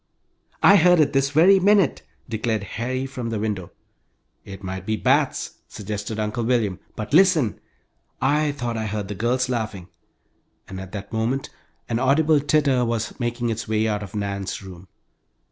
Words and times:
"I 0.63 0.77
heard 0.77 0.99
it 0.99 1.13
this 1.13 1.29
very 1.29 1.59
minute!" 1.59 2.01
declared 2.27 2.63
Harry, 2.63 3.05
from 3.05 3.29
the 3.29 3.37
window. 3.37 3.69
"It 4.43 4.63
might 4.63 4.83
be 4.83 4.95
bats!" 4.97 5.59
suggested 5.67 6.17
Uncle 6.17 6.43
William. 6.43 6.79
"But 6.95 7.13
listen! 7.13 7.59
I 8.19 8.51
thought 8.51 8.77
I 8.77 8.87
heard 8.87 9.09
the 9.09 9.13
girls 9.13 9.47
laughing," 9.47 9.89
and 10.67 10.81
at 10.81 10.91
that 10.93 11.13
moment 11.13 11.51
an 11.87 11.99
audible 11.99 12.39
titter 12.39 12.83
was 12.83 13.19
making 13.19 13.51
its 13.51 13.67
way 13.67 13.87
out 13.87 14.01
of 14.01 14.15
Nan's 14.15 14.63
room! 14.63 14.87